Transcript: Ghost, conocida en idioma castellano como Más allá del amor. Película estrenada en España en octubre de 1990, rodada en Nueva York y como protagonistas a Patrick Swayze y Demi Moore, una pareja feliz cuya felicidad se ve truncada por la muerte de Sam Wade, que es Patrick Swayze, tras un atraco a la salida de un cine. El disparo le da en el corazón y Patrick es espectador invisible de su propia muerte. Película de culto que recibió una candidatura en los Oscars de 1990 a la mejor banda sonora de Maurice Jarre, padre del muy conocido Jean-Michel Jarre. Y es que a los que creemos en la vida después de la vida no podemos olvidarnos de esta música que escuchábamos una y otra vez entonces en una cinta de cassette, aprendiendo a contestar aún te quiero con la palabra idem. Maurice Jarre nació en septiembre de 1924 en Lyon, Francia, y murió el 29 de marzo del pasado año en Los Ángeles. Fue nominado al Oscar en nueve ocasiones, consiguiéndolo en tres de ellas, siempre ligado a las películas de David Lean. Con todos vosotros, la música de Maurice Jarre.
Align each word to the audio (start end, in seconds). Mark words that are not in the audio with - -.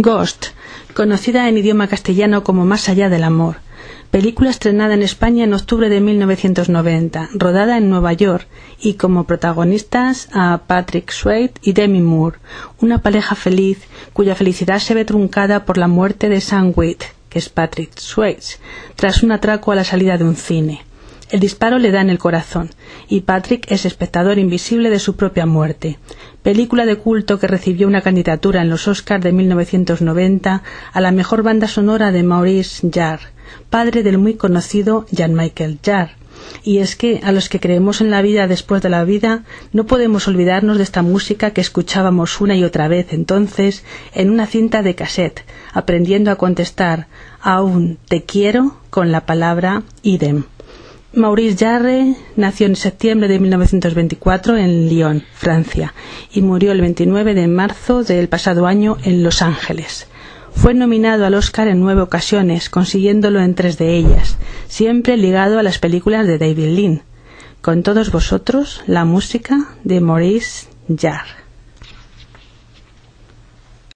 Ghost, 0.00 0.50
conocida 0.94 1.48
en 1.48 1.58
idioma 1.58 1.88
castellano 1.88 2.44
como 2.44 2.64
Más 2.64 2.88
allá 2.88 3.08
del 3.08 3.24
amor. 3.24 3.56
Película 4.12 4.48
estrenada 4.48 4.94
en 4.94 5.02
España 5.02 5.42
en 5.42 5.52
octubre 5.52 5.88
de 5.88 6.00
1990, 6.00 7.30
rodada 7.34 7.76
en 7.76 7.90
Nueva 7.90 8.12
York 8.12 8.46
y 8.80 8.94
como 8.94 9.24
protagonistas 9.24 10.28
a 10.32 10.62
Patrick 10.68 11.10
Swayze 11.10 11.54
y 11.62 11.72
Demi 11.72 12.00
Moore, 12.00 12.38
una 12.80 12.98
pareja 12.98 13.34
feliz 13.34 13.80
cuya 14.12 14.36
felicidad 14.36 14.78
se 14.78 14.94
ve 14.94 15.04
truncada 15.04 15.64
por 15.64 15.78
la 15.78 15.88
muerte 15.88 16.28
de 16.28 16.40
Sam 16.40 16.72
Wade, 16.76 17.10
que 17.28 17.40
es 17.40 17.48
Patrick 17.48 17.98
Swayze, 17.98 18.58
tras 18.94 19.24
un 19.24 19.32
atraco 19.32 19.72
a 19.72 19.74
la 19.74 19.82
salida 19.82 20.16
de 20.16 20.22
un 20.22 20.36
cine. 20.36 20.87
El 21.30 21.40
disparo 21.40 21.78
le 21.78 21.90
da 21.90 22.00
en 22.00 22.08
el 22.08 22.18
corazón 22.18 22.70
y 23.06 23.20
Patrick 23.20 23.70
es 23.70 23.84
espectador 23.84 24.38
invisible 24.38 24.88
de 24.88 24.98
su 24.98 25.14
propia 25.14 25.44
muerte. 25.44 25.98
Película 26.42 26.86
de 26.86 26.96
culto 26.96 27.38
que 27.38 27.46
recibió 27.46 27.86
una 27.86 28.00
candidatura 28.00 28.62
en 28.62 28.70
los 28.70 28.88
Oscars 28.88 29.22
de 29.22 29.32
1990 29.32 30.62
a 30.90 31.00
la 31.02 31.12
mejor 31.12 31.42
banda 31.42 31.68
sonora 31.68 32.12
de 32.12 32.22
Maurice 32.22 32.88
Jarre, 32.90 33.26
padre 33.68 34.02
del 34.02 34.16
muy 34.16 34.34
conocido 34.34 35.04
Jean-Michel 35.10 35.78
Jarre. 35.84 36.16
Y 36.62 36.78
es 36.78 36.96
que 36.96 37.20
a 37.22 37.30
los 37.32 37.50
que 37.50 37.60
creemos 37.60 38.00
en 38.00 38.10
la 38.10 38.22
vida 38.22 38.46
después 38.46 38.80
de 38.80 38.88
la 38.88 39.04
vida 39.04 39.44
no 39.74 39.84
podemos 39.84 40.28
olvidarnos 40.28 40.78
de 40.78 40.84
esta 40.84 41.02
música 41.02 41.50
que 41.50 41.60
escuchábamos 41.60 42.40
una 42.40 42.56
y 42.56 42.64
otra 42.64 42.88
vez 42.88 43.12
entonces 43.12 43.84
en 44.14 44.30
una 44.30 44.46
cinta 44.46 44.80
de 44.82 44.94
cassette, 44.94 45.44
aprendiendo 45.74 46.30
a 46.30 46.36
contestar 46.36 47.06
aún 47.42 47.98
te 48.08 48.22
quiero 48.22 48.78
con 48.88 49.12
la 49.12 49.26
palabra 49.26 49.82
idem. 50.02 50.44
Maurice 51.14 51.64
Jarre 51.64 52.16
nació 52.36 52.66
en 52.66 52.76
septiembre 52.76 53.28
de 53.28 53.38
1924 53.38 54.58
en 54.58 54.90
Lyon, 54.90 55.24
Francia, 55.32 55.94
y 56.30 56.42
murió 56.42 56.72
el 56.72 56.82
29 56.82 57.32
de 57.32 57.48
marzo 57.48 58.04
del 58.04 58.28
pasado 58.28 58.66
año 58.66 58.98
en 59.04 59.22
Los 59.22 59.40
Ángeles. 59.40 60.06
Fue 60.52 60.74
nominado 60.74 61.24
al 61.24 61.32
Oscar 61.32 61.66
en 61.68 61.80
nueve 61.80 62.02
ocasiones, 62.02 62.68
consiguiéndolo 62.68 63.40
en 63.40 63.54
tres 63.54 63.78
de 63.78 63.96
ellas, 63.96 64.36
siempre 64.68 65.16
ligado 65.16 65.58
a 65.58 65.62
las 65.62 65.78
películas 65.78 66.26
de 66.26 66.36
David 66.36 66.76
Lean. 66.76 67.02
Con 67.62 67.82
todos 67.82 68.12
vosotros, 68.12 68.82
la 68.86 69.06
música 69.06 69.76
de 69.84 70.02
Maurice 70.02 70.68
Jarre. 70.94 71.47